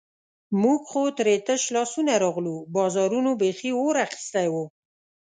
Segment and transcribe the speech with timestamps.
[0.61, 4.65] موږ خو ترې تش لاسونه راغلو، بازارونو بیخي اور اخیستی وو.